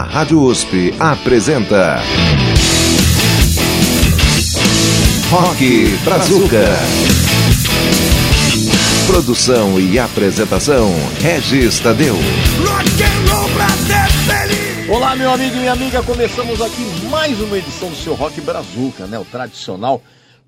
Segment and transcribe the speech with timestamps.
[0.00, 2.00] A Rádio USP apresenta
[5.28, 6.64] Rock Brazuca.
[9.06, 10.90] Produção e apresentação
[11.20, 12.16] Regis Tadeu.
[14.88, 19.06] Olá, meu amigo e minha amiga, começamos aqui mais uma edição do seu Rock Brazuca,
[19.06, 19.18] né?
[19.18, 20.00] O tradicional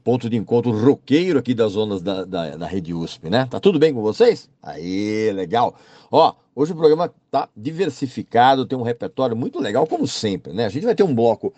[0.03, 3.47] ponto de encontro roqueiro aqui das zonas da, da, da Rede USP, né?
[3.51, 4.49] Tá tudo bem com vocês?
[4.63, 5.75] Aí, legal.
[6.11, 10.67] Ó, hoje o programa tá diversificado, tem um repertório muito legal, como sempre, né?
[10.67, 11.53] A gente vai ter um bloco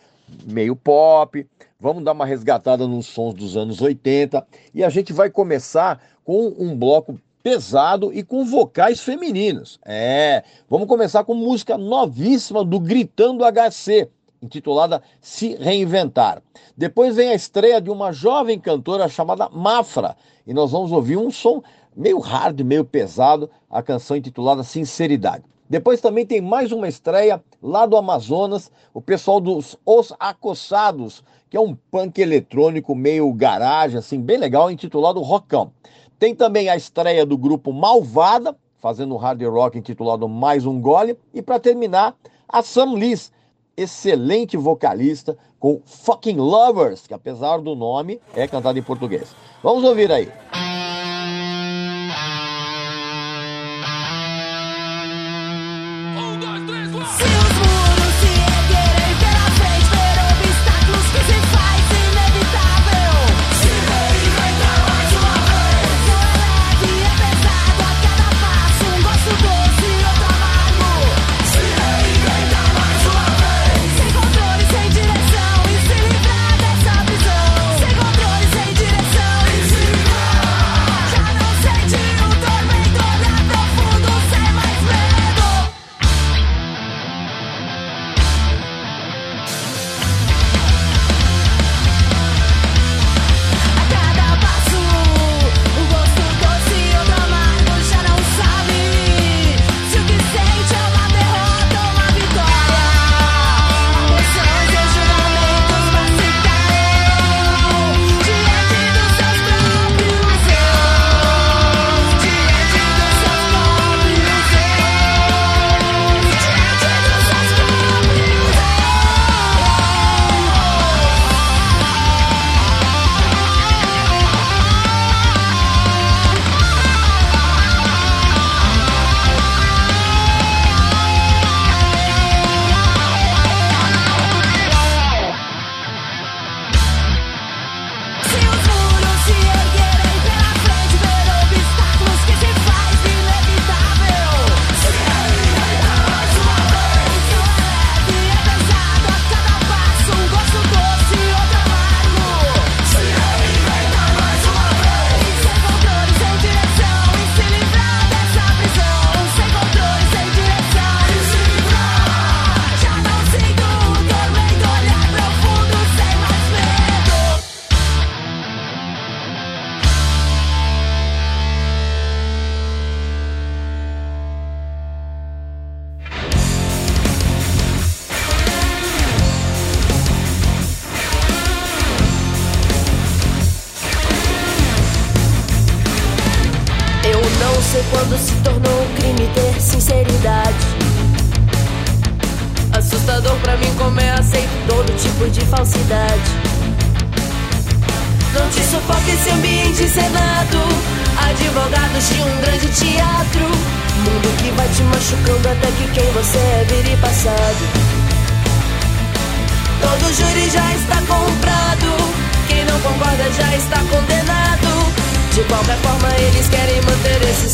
[0.47, 1.47] meio pop,
[1.79, 6.55] vamos dar uma resgatada nos sons dos anos 80 e a gente vai começar com
[6.59, 9.79] um bloco pesado e com vocais femininos.
[9.85, 14.09] É, vamos começar com música novíssima do Gritando HC,
[14.45, 16.43] intitulada Se Reinventar.
[16.77, 21.31] Depois vem a estreia de uma jovem cantora chamada Mafra, e nós vamos ouvir um
[21.31, 21.63] som
[21.97, 25.45] meio hard, meio pesado, a canção intitulada Sinceridade.
[25.69, 31.57] Depois também tem mais uma estreia lá do Amazonas, o pessoal dos Os Acossados, que
[31.57, 35.73] é um punk eletrônico meio garagem, assim, bem legal, intitulado Rockão.
[36.19, 41.19] Tem também a estreia do grupo Malvada, fazendo hard rock intitulado Mais um Gole.
[41.33, 42.15] E para terminar,
[42.47, 43.33] a Sam Liz,
[43.77, 49.35] excelente vocalista, com Fucking Lovers, que apesar do nome, é cantado em português.
[49.63, 50.31] Vamos ouvir aí.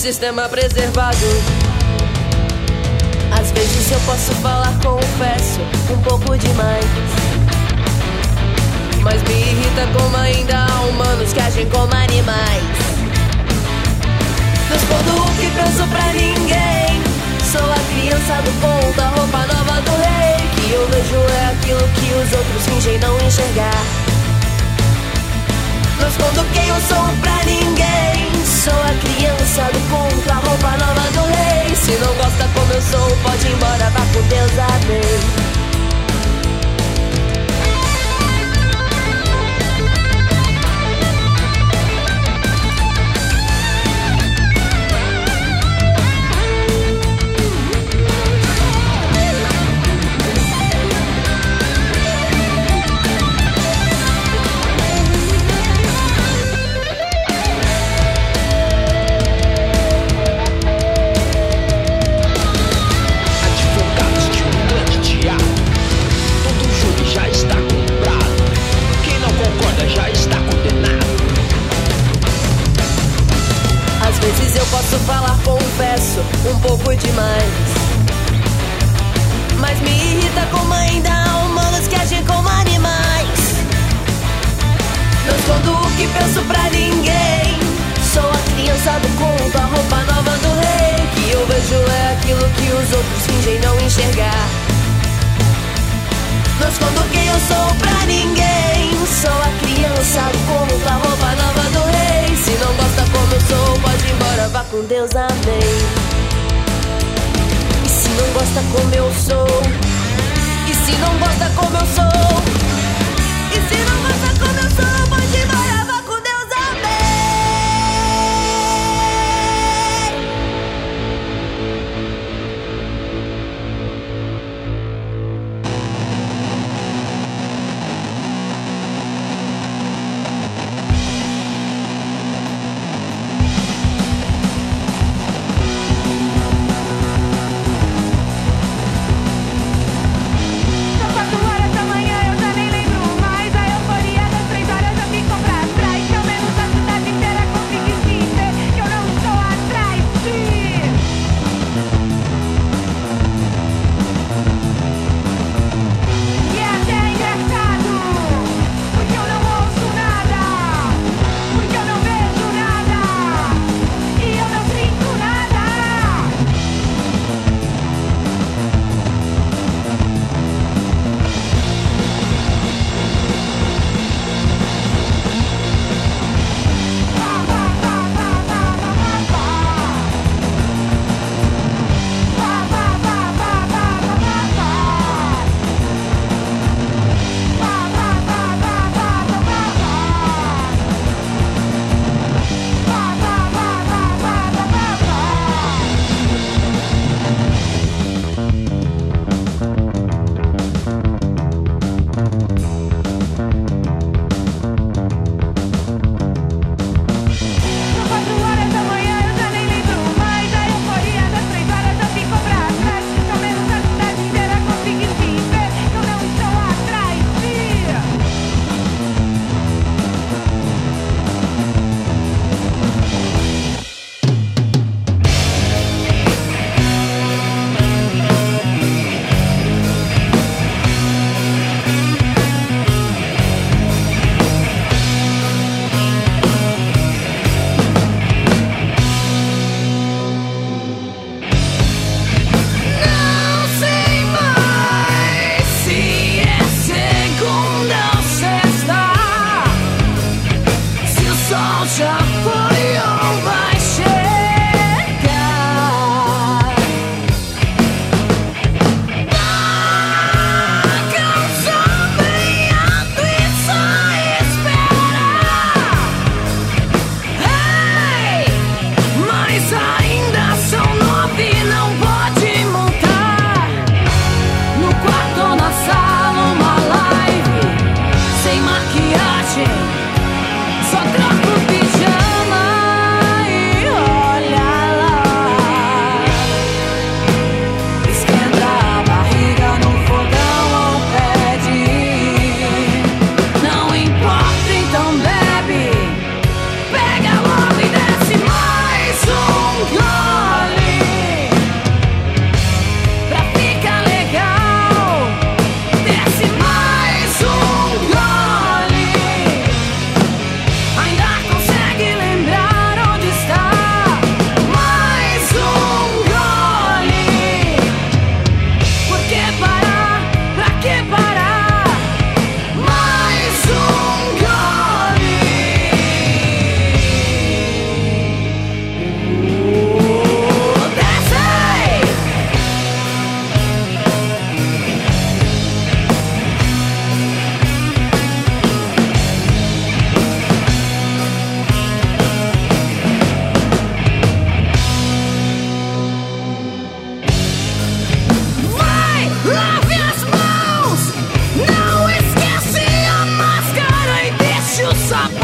[0.00, 1.26] Sistema preservado.
[3.38, 5.60] Às vezes eu posso falar, confesso,
[5.92, 6.86] um pouco demais.
[9.02, 12.64] Mas me irrita como ainda há humanos que agem como animais.
[14.70, 17.02] Não escondo o que penso pra ninguém.
[17.52, 20.48] Sou a criança do conto, a roupa nova do rei.
[20.56, 23.84] Que eu vejo é aquilo que os outros fingem não enxergar.
[26.00, 28.39] Não escondo quem eu sou pra ninguém.
[28.62, 31.74] Sou a criança do conto, a roupa nova do rei.
[31.74, 35.39] Se não gosta como eu sou, pode ir embora, vá com Deus, amém.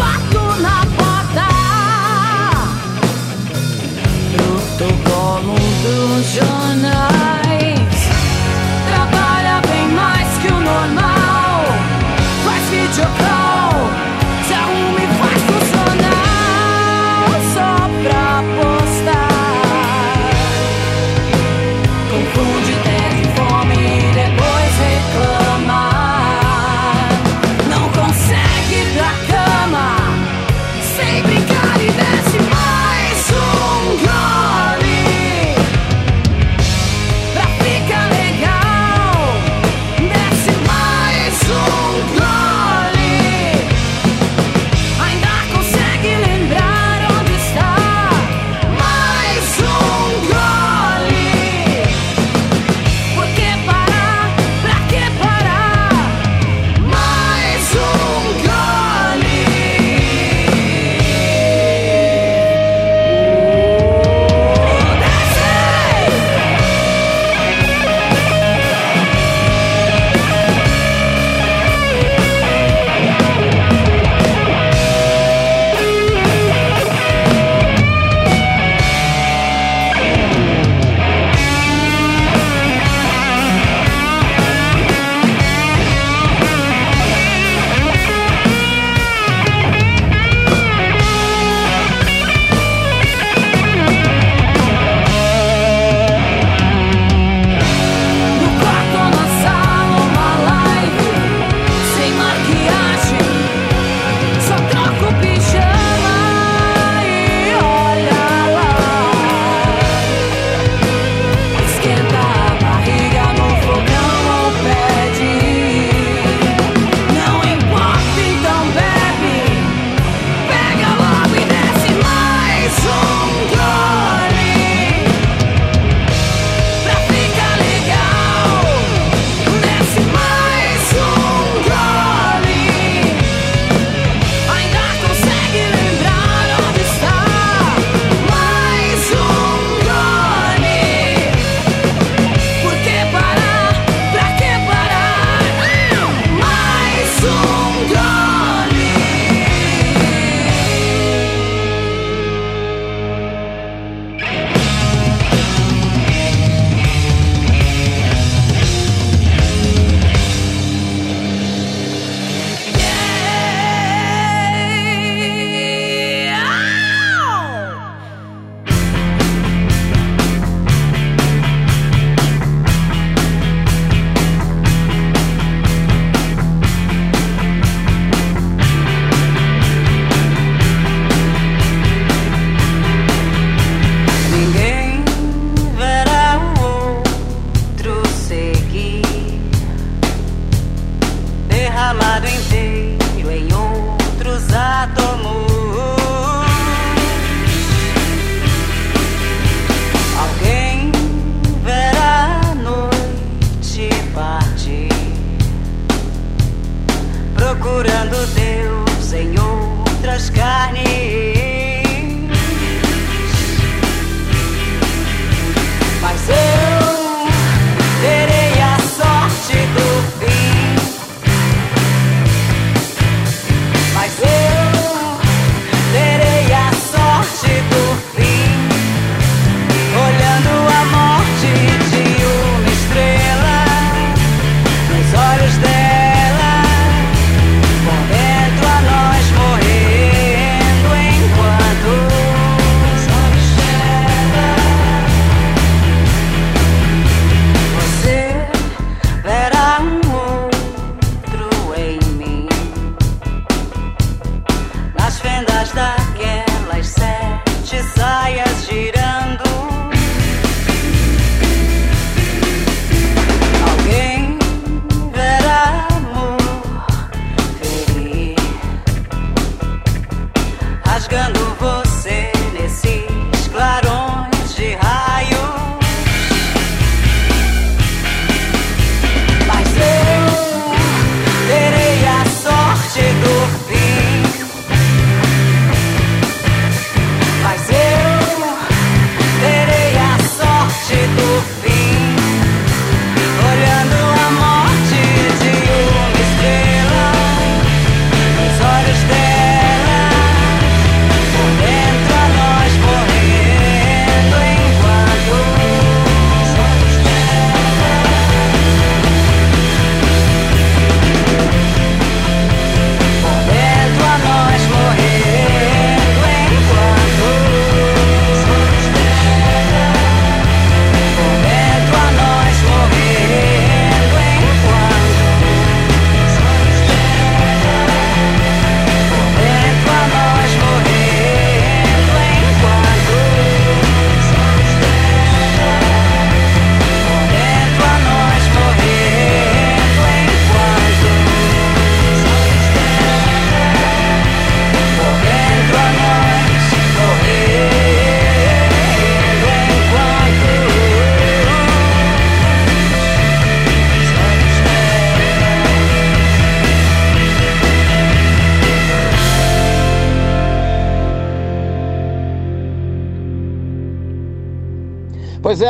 [0.06, 1.48] bato na porta
[4.32, 4.48] do,
[4.78, 5.56] do colo
[6.34, 7.15] jornal.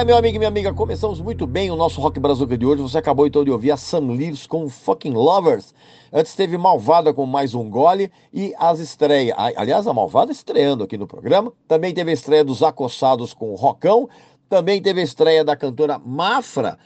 [0.06, 2.80] Meu amigo e minha amiga, começamos muito bem o nosso Rock Brazuca de hoje.
[2.80, 5.74] Você acabou então de ouvir a Sam Leaves com Fucking Lovers.
[6.12, 9.36] Antes teve Malvada com mais um gole e as estreias.
[9.36, 11.52] Aliás, a Malvada estreando aqui no programa.
[11.66, 14.08] Também teve a estreia dos Acossados com o Rocão.
[14.48, 16.78] Também teve a estreia da cantora Mafra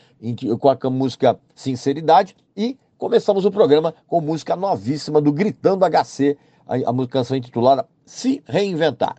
[0.58, 2.34] com a música Sinceridade.
[2.56, 8.42] E começamos o programa com música novíssima do Gritando HC, a, a canção intitulada Se
[8.46, 9.16] Reinventar.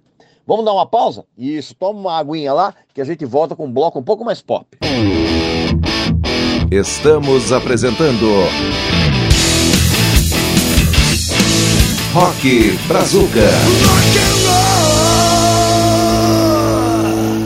[0.52, 1.24] Vamos dar uma pausa?
[1.38, 4.42] Isso, toma uma aguinha lá que a gente volta com um bloco um pouco mais
[4.42, 4.68] pop.
[6.70, 8.26] Estamos apresentando
[12.14, 13.48] Rock Brazuca.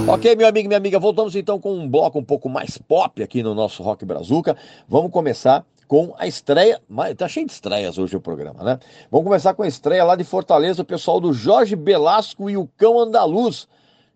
[0.07, 3.21] Ok, meu amigo e minha amiga, voltamos então com um bloco um pouco mais pop
[3.21, 4.57] aqui no nosso Rock Brazuca.
[4.89, 6.81] Vamos começar com a estreia,
[7.17, 8.79] tá cheio de estreias hoje o programa, né?
[9.11, 12.67] Vamos começar com a estreia lá de Fortaleza, o pessoal do Jorge Belasco e o
[12.77, 13.67] Cão Andaluz,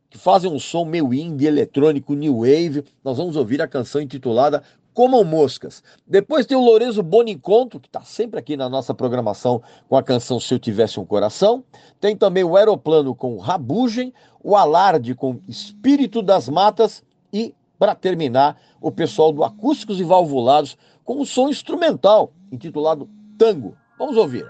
[0.10, 2.84] que fazem um som meio indie, eletrônico, new wave.
[3.04, 5.84] Nós vamos ouvir a canção intitulada Comam Moscas.
[6.06, 10.40] Depois tem o Lorenzo Boniconto, que está sempre aqui na nossa programação com a canção
[10.40, 11.64] Se Eu Tivesse um Coração.
[12.02, 18.60] Tem também o Aeroplano com Rabugem, o Alarde com Espírito das Matas e, para terminar,
[18.82, 20.76] o pessoal do Acústicos e Valvulados
[21.10, 23.76] com um som instrumental intitulado Tango.
[23.98, 24.46] Vamos ouvir.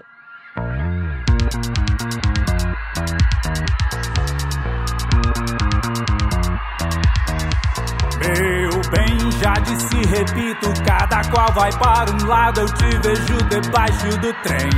[8.17, 14.19] Meu bem, já disse repito, cada qual vai para um lado, eu te vejo debaixo
[14.19, 14.69] do trem.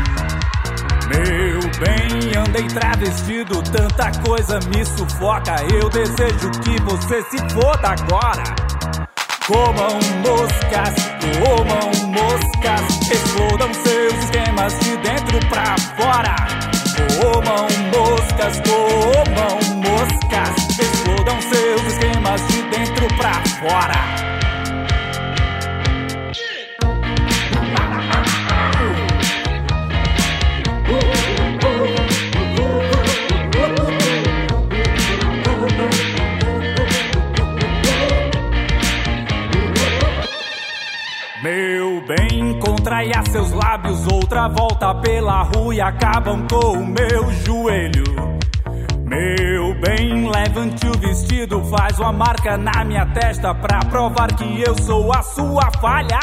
[1.09, 5.55] Meu bem, andei travestido, tanta coisa me sufoca.
[5.73, 8.70] Eu desejo que você se foda agora.
[9.51, 10.95] Comam moscas,
[11.43, 16.35] comam moscas, explodam seus esquemas de dentro pra fora.
[17.19, 24.30] Comam moscas, comam moscas, explodam seus esquemas de dentro pra fora.
[42.59, 48.03] Contraia seus lábios, outra volta pela rua e acabam com o meu joelho.
[49.05, 54.75] Meu bem, levante o vestido, faz uma marca na minha testa pra provar que eu
[54.81, 56.19] sou a sua falha.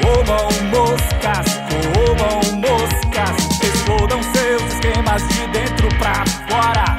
[0.00, 1.60] Comam moscas,
[1.92, 6.96] comam moscas, explodam seus esquemas de dentro pra fora.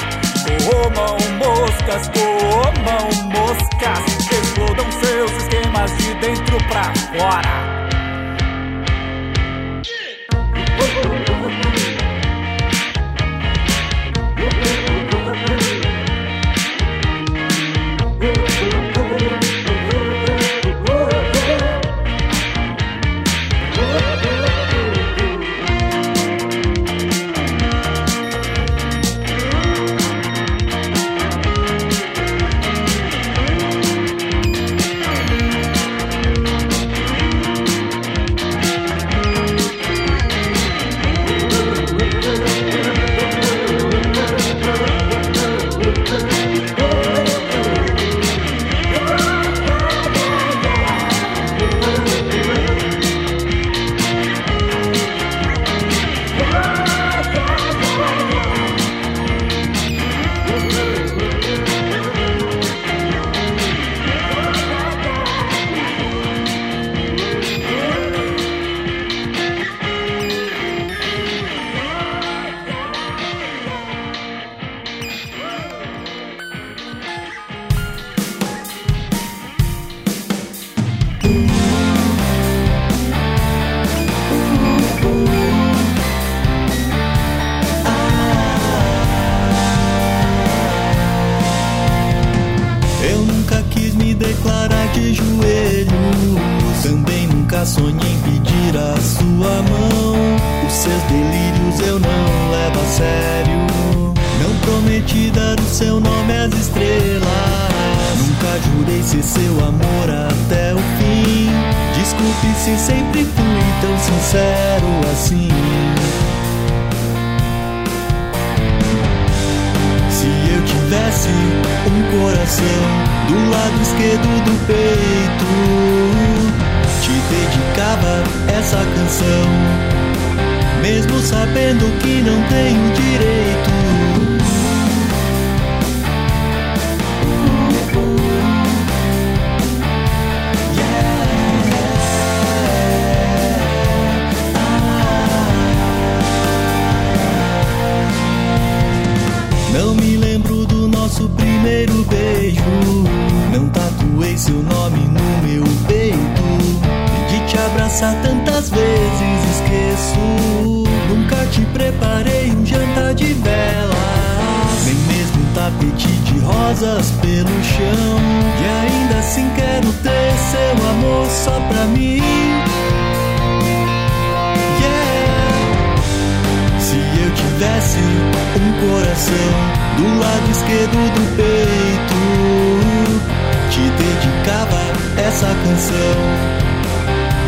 [0.70, 5.01] Comam moscas, comam moscas, explodam seus
[5.72, 7.71] esquemas de dentro pra fora.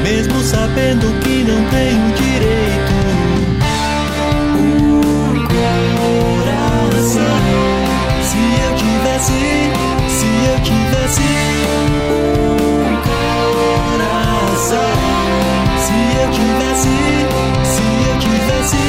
[0.01, 2.93] Mesmo sabendo que não tenho direito.
[4.57, 5.45] Um
[6.33, 7.37] coração,
[8.23, 9.39] se eu tivesse,
[10.09, 11.27] se eu tivesse
[12.79, 12.95] um
[13.91, 14.93] coração,
[15.85, 16.95] se eu tivesse,
[17.71, 18.83] se eu tivesse,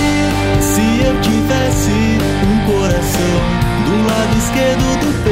[0.60, 1.96] se eu tivesse
[2.48, 3.36] um coração
[3.84, 5.23] do lado esquerdo do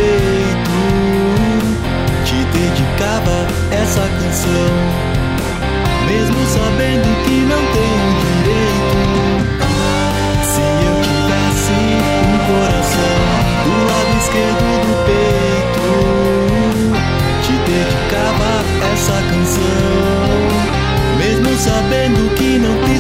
[4.32, 4.72] canção
[6.06, 8.96] mesmo sabendo que não tenho direito.
[10.42, 11.76] Se eu tivesse
[12.24, 13.18] um coração
[13.64, 15.88] do lado esquerdo do peito,
[17.42, 18.52] te dedicava
[18.92, 20.24] essa canção,
[21.18, 22.91] mesmo sabendo que não fiz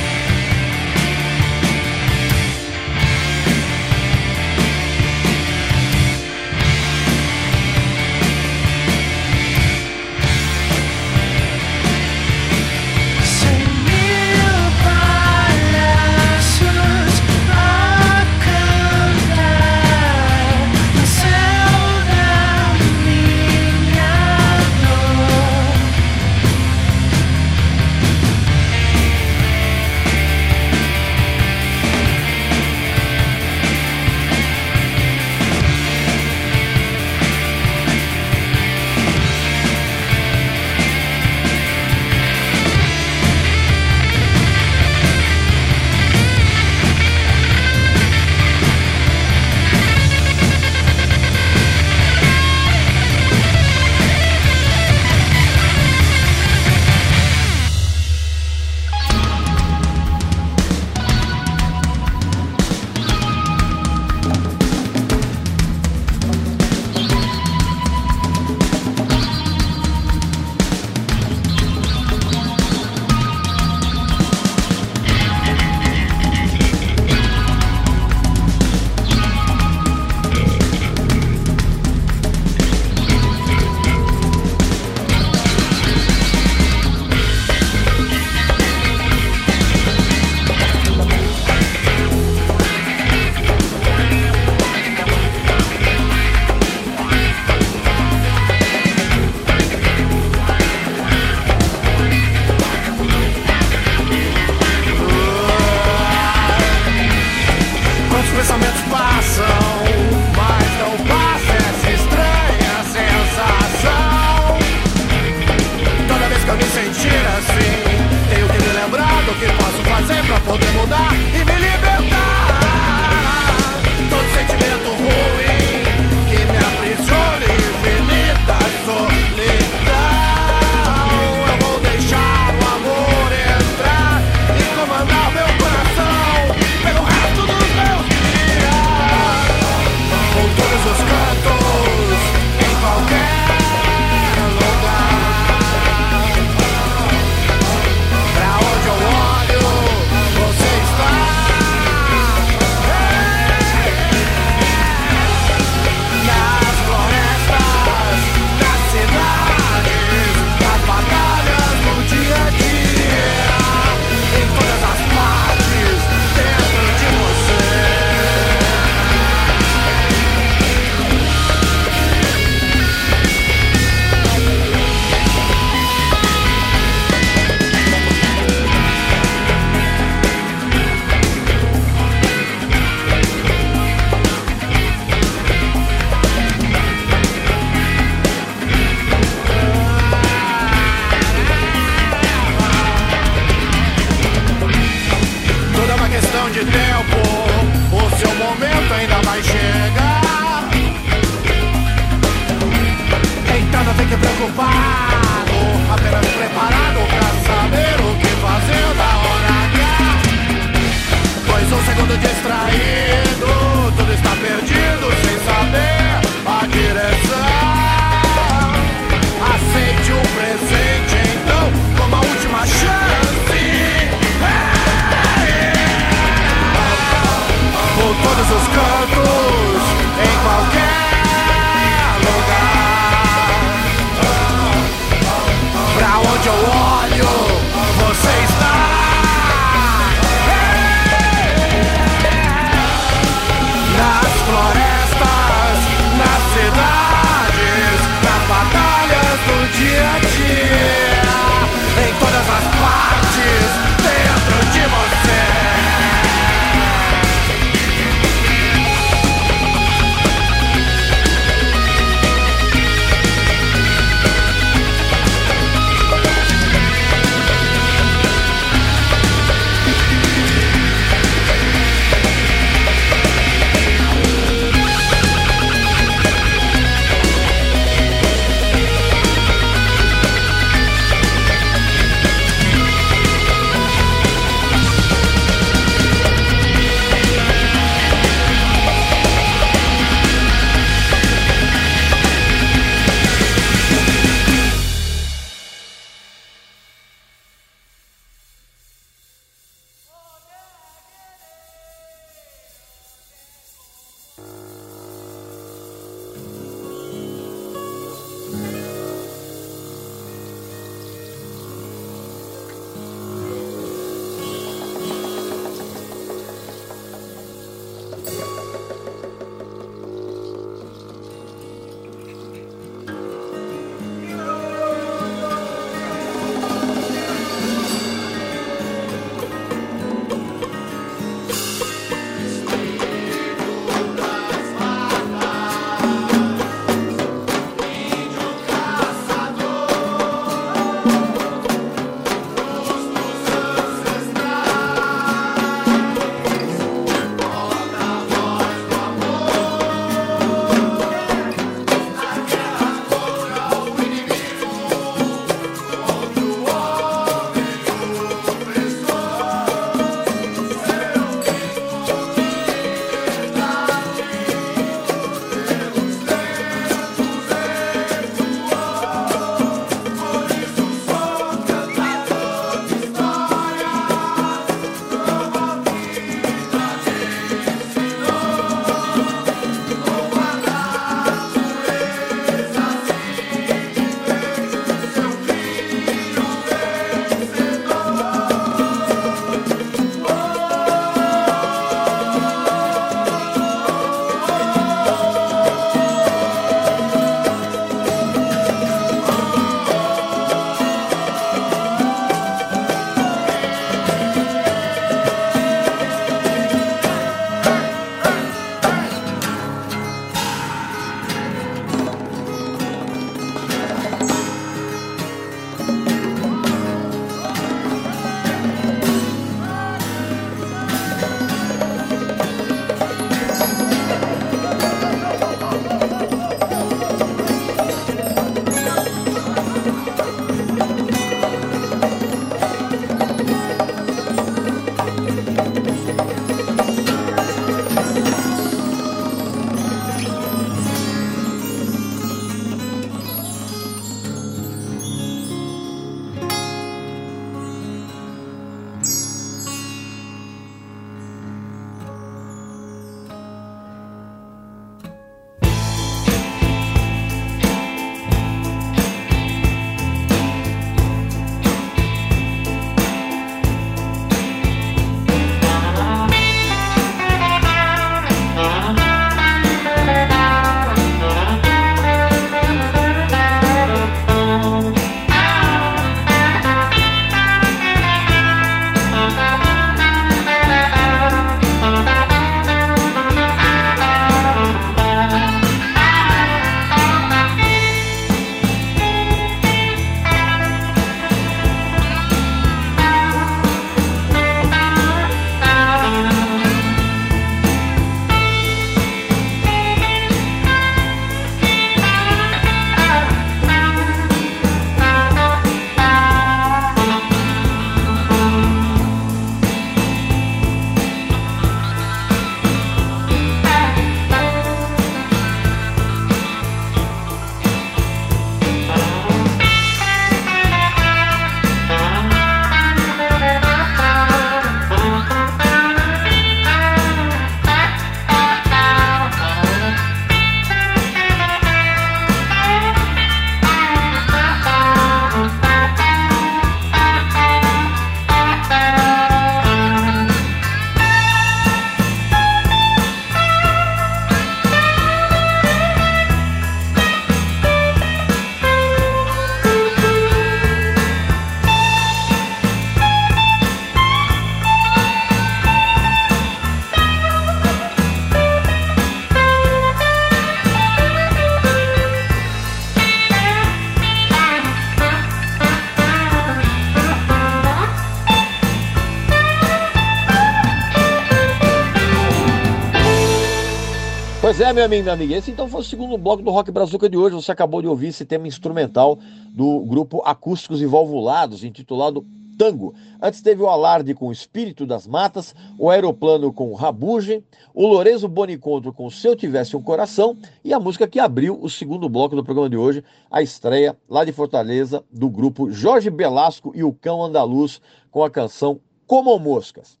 [574.63, 575.35] é, meu amigo, minha amiga.
[575.35, 577.35] Esse então foi o segundo bloco do Rock Brazuca de hoje.
[577.35, 579.17] Você acabou de ouvir esse tema instrumental
[579.49, 582.23] do grupo Acústicos e Valvulados, intitulado
[582.57, 582.93] Tango.
[583.19, 587.43] Antes teve o Alarde com o Espírito das Matas, o Aeroplano com Rabugem,
[587.73, 591.69] o Lorenzo Bonicontro com Se Eu Tivesse um Coração e a música que abriu o
[591.69, 596.71] segundo bloco do programa de hoje, a estreia lá de Fortaleza do grupo Jorge Belasco
[596.75, 597.81] e o Cão Andaluz
[598.11, 600.00] com a canção Como Moscas.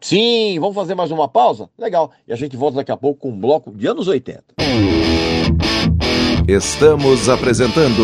[0.00, 1.68] Sim, vamos fazer mais uma pausa?
[1.78, 2.12] Legal.
[2.28, 4.44] E a gente volta daqui a pouco com um bloco de anos 80.
[6.46, 8.02] Estamos apresentando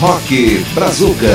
[0.00, 1.34] Rock Brazuca.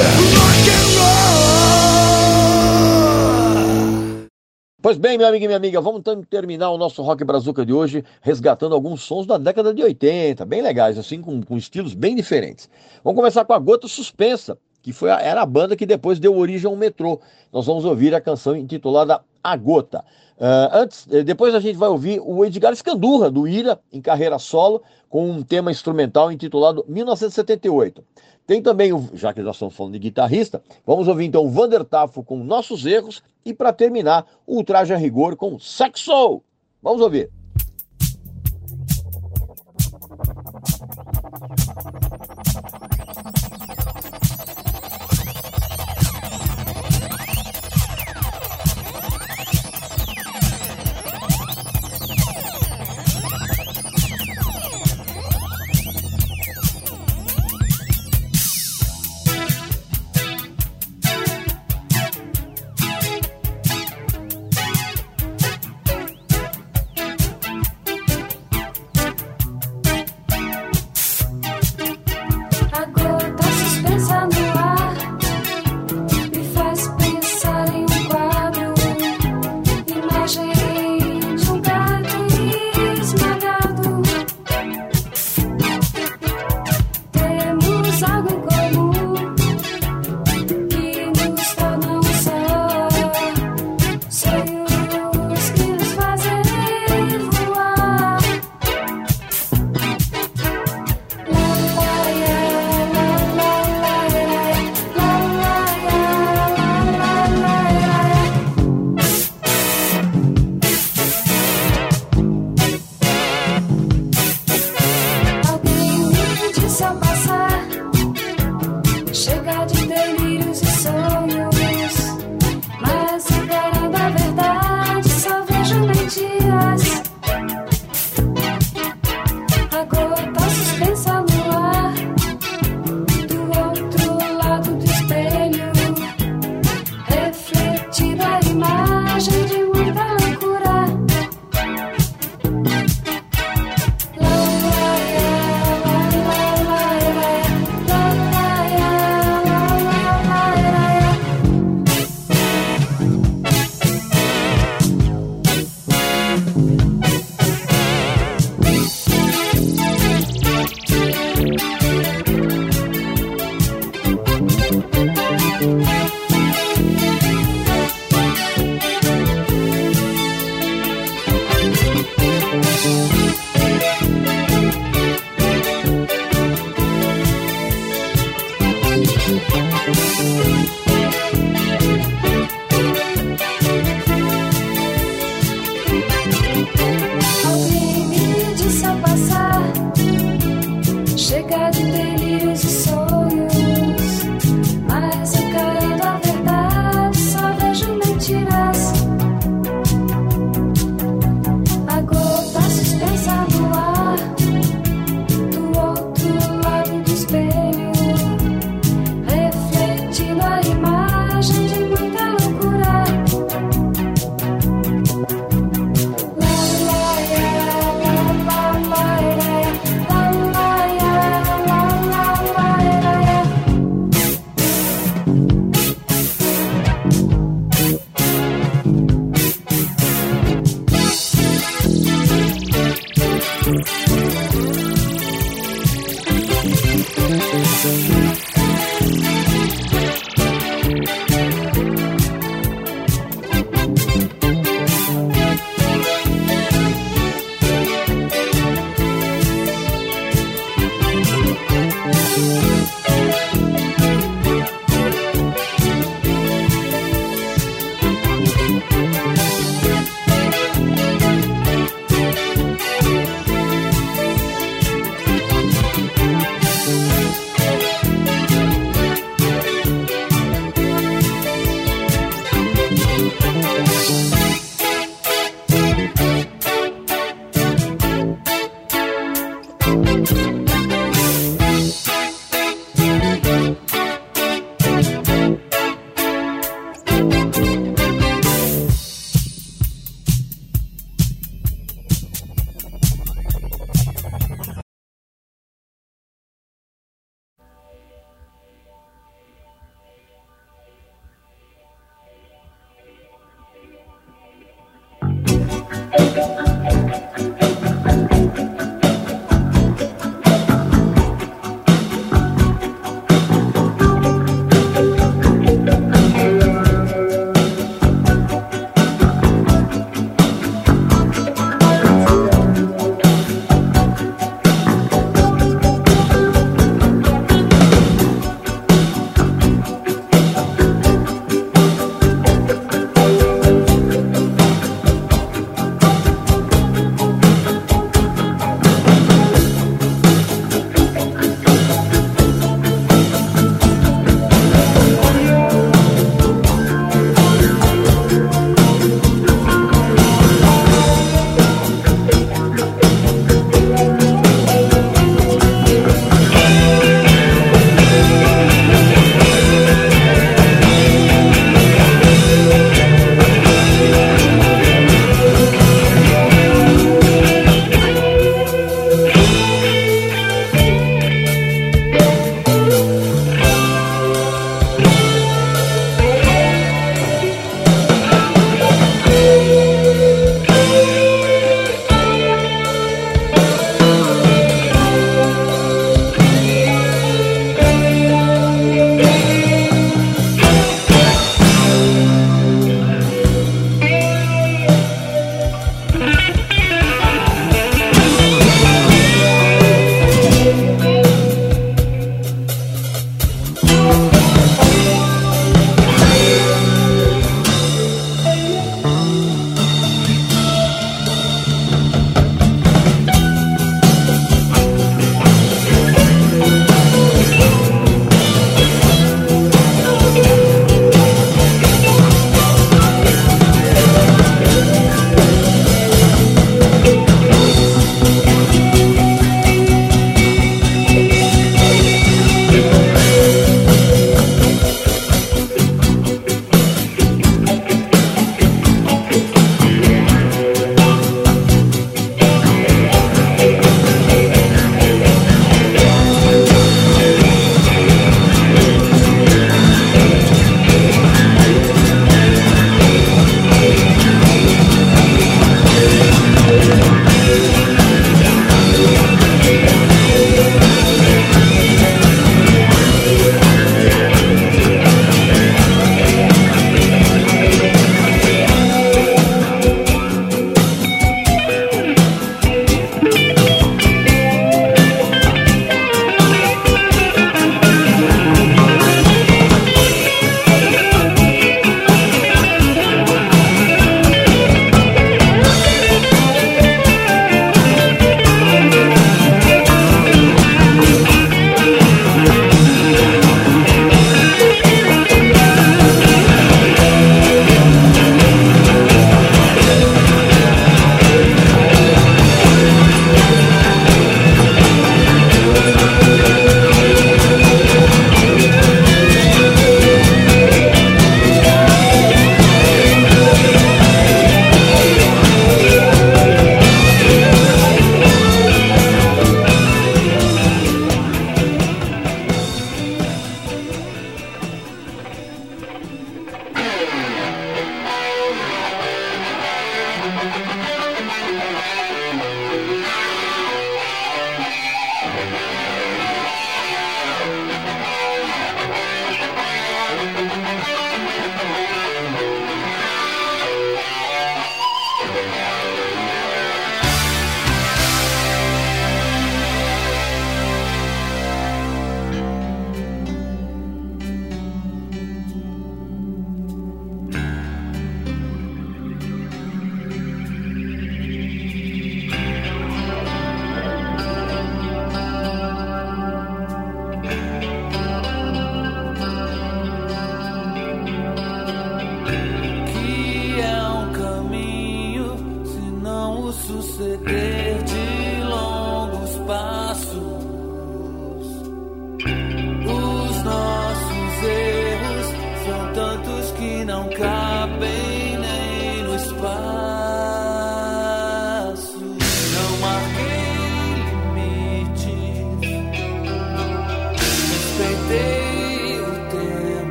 [4.82, 8.04] Pois bem, meu amigo e minha amiga, vamos terminar o nosso Rock Brazuca de hoje
[8.20, 12.68] resgatando alguns sons da década de 80, bem legais, assim, com, com estilos bem diferentes.
[13.04, 16.36] Vamos começar com a Gota Suspensa, que foi a, era a banda que depois deu
[16.38, 17.20] origem ao metrô.
[17.52, 20.04] Nós vamos ouvir a canção intitulada A Gota.
[20.38, 24.40] Uh, antes, eh, depois a gente vai ouvir o Edgar Escandurra, do Ira, em carreira
[24.40, 28.04] solo, com um tema instrumental intitulado 1978.
[28.48, 31.84] Tem também, o, já que nós estamos falando de guitarrista, vamos ouvir então o Vander
[31.84, 36.42] Tafo com Nossos Erros e para terminar, o Ultraje a Rigor com Sexo.
[36.82, 37.41] Vamos ouvir.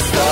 [0.00, 0.29] Let's go.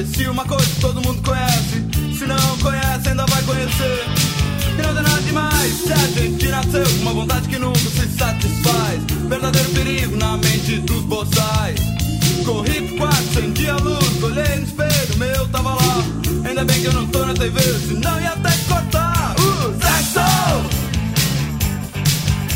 [0.00, 1.84] esqueci uma coisa que todo mundo conhece.
[2.16, 4.04] Se não conhece, ainda vai conhecer.
[4.78, 8.08] E não tem nada demais se a gente nasceu com uma vontade que nunca se
[8.16, 9.02] satisfaz.
[9.28, 11.80] Verdadeiro perigo na mente dos boçais.
[12.44, 16.04] Corri pro quarto, acendi a luz, olhei no espelho, meu tava lá.
[16.44, 19.34] Ainda bem que eu não tô na TV, senão ia até cortar.
[19.38, 20.20] Uh, sexo!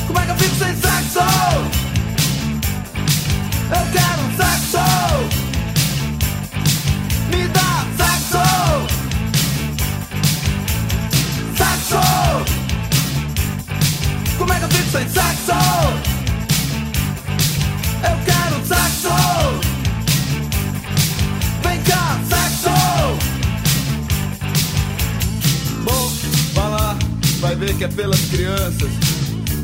[0.07, 1.19] Como é que eu fico sem sexo?
[3.71, 4.92] Eu quero um sexo!
[14.93, 15.53] sem saxo.
[18.05, 19.09] Eu quero um saxo.
[21.63, 22.69] Vem cá, saxo.
[25.83, 26.13] Bom,
[26.53, 26.97] vai lá,
[27.41, 28.91] vai ver que é pelas crianças.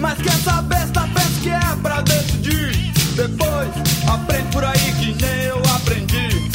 [0.01, 2.91] Mas que essa besta tá pensa que é pra decidir?
[3.14, 3.68] Depois
[4.09, 6.49] aprende por aí que nem eu aprendi.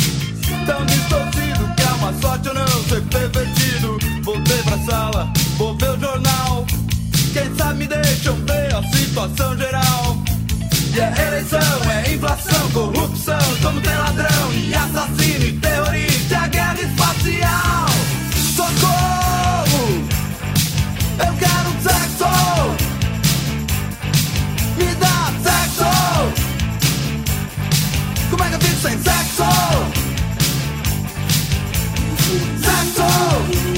[0.66, 4.00] Tão distorcido que é uma sorte eu não ser pervertido.
[4.24, 6.66] Voltei pra sala, vou ver o jornal.
[7.34, 10.18] Quem sabe me deixam ver a situação geral.
[10.94, 11.60] E é eleição,
[11.92, 13.40] é inflação, corrupção.
[13.64, 16.38] Como tem ladrão e assassino e terrorista.
[16.38, 17.88] A guerra espacial.
[18.56, 20.08] Socorro!
[21.18, 22.30] Eu quero sexo!
[24.78, 25.92] Me dá sexo!
[28.30, 29.44] Como é que eu fico sem sexo?
[32.62, 33.73] Sexo!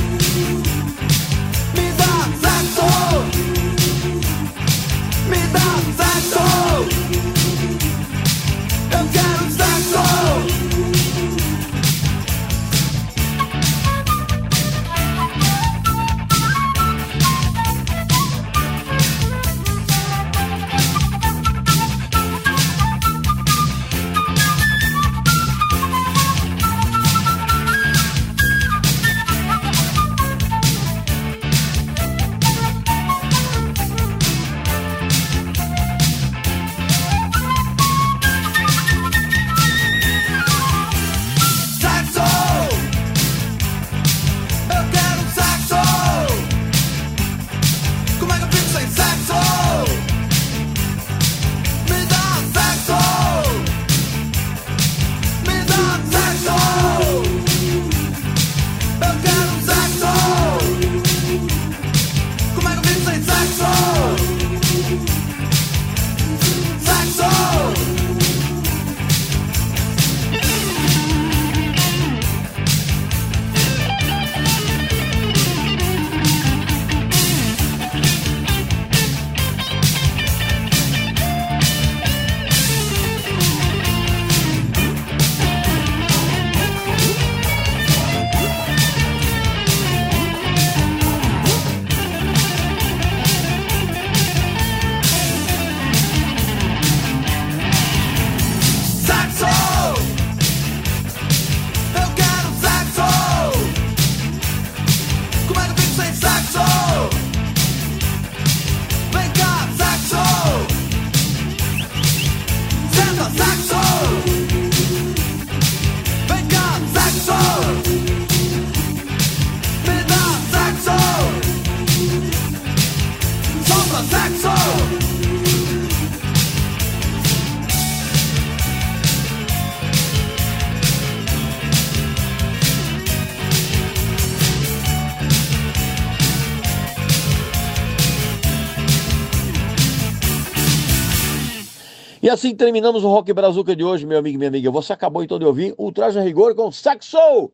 [142.36, 144.70] Assim terminamos o Rock Brazuca de hoje, meu amigo e minha amiga.
[144.70, 147.50] Você acabou então de ouvir o Traje Rigor com Saxo!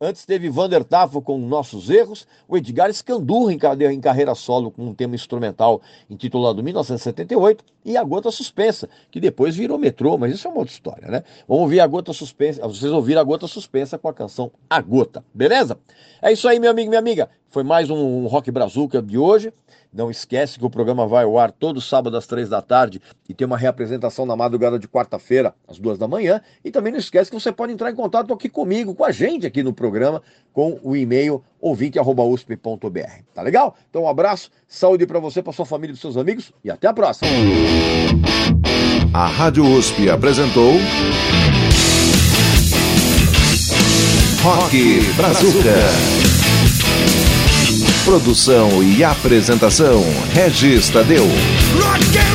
[0.00, 4.70] Antes teve Vander Tafo com Nossos Erros, o Edgar Scandurra em carreira, em carreira solo
[4.70, 10.34] com um tema instrumental intitulado 1978 e A Gota Suspensa, que depois virou metrô, mas
[10.34, 11.22] isso é uma outra história, né?
[11.46, 15.22] Vamos ouvir A Gota Suspensa, vocês ouviram A Gota Suspensa com a canção A Gota,
[15.32, 15.78] beleza?
[16.20, 17.28] É isso aí, meu amigo e minha amiga.
[17.50, 19.52] Foi mais um Rock Brazuca de hoje.
[19.94, 23.32] Não esquece que o programa vai ao ar todo sábado às três da tarde e
[23.32, 26.40] tem uma reapresentação na madrugada de quarta-feira, às duas da manhã.
[26.64, 29.46] E também não esquece que você pode entrar em contato aqui comigo, com a gente
[29.46, 30.20] aqui no programa,
[30.52, 33.22] com o e-mail ouvinte.usp.br.
[33.32, 33.76] Tá legal?
[33.88, 36.92] Então um abraço, saúde para você, para sua família e seus amigos e até a
[36.92, 37.30] próxima.
[39.12, 40.72] A Rádio USP apresentou
[44.42, 45.74] Rock Brazuca.
[48.04, 51.26] Produção e apresentação Regis Tadeu.
[51.80, 52.33] Rock and